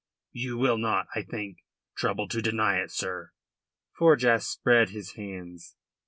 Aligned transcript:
You 0.31 0.57
will 0.57 0.79
not, 0.79 1.05
I 1.13 1.21
think, 1.21 1.59
trouble 1.95 2.27
to 2.29 2.41
deny 2.41 2.77
it, 2.79 2.89
sir." 2.89 3.33
Forjas 3.95 4.47
spread 4.47 4.89
his 4.89 5.11
hands. 5.11 5.75